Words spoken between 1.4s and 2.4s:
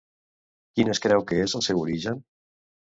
és el seu origen?